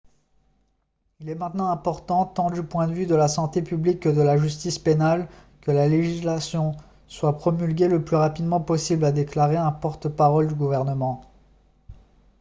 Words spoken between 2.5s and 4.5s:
point de vue de la santé publique que de la